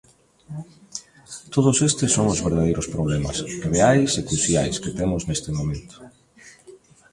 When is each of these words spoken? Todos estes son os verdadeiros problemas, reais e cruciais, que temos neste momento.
Todos 1.53 1.77
estes 1.89 2.09
son 2.15 2.25
os 2.33 2.43
verdadeiros 2.47 2.87
problemas, 2.95 3.37
reais 3.73 4.11
e 4.19 4.25
cruciais, 4.29 4.75
que 4.83 4.95
temos 4.99 5.21
neste 5.27 5.49
momento. 5.57 5.95